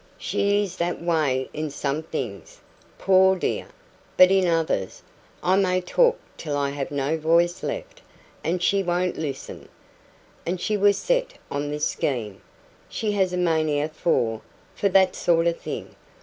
"She 0.17 0.63
is 0.63 0.77
that 0.77 0.99
way 0.99 1.47
in 1.53 1.69
some 1.69 2.01
things, 2.01 2.59
poor 2.97 3.35
dear; 3.35 3.67
but 4.17 4.31
in 4.31 4.47
others 4.47 5.03
I 5.43 5.57
may 5.57 5.79
talk 5.79 6.17
till 6.37 6.57
I 6.57 6.71
have 6.71 6.89
no 6.89 7.19
voice 7.19 7.61
left, 7.61 8.01
and 8.43 8.63
she 8.63 8.81
won't 8.81 9.15
listen. 9.19 9.69
And 10.43 10.59
she 10.59 10.75
was 10.75 10.97
set 10.97 11.35
on 11.51 11.69
this 11.69 11.85
scheme. 11.85 12.41
She 12.89 13.11
has 13.11 13.31
a 13.31 13.37
mania 13.37 13.89
for 13.89 14.41
for 14.73 14.89
that 14.89 15.15
sort 15.15 15.45
of 15.45 15.59
thing. 15.59 15.93